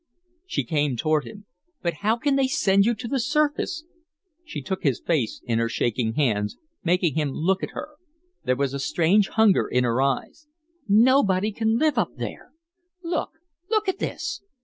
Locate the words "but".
1.83-1.93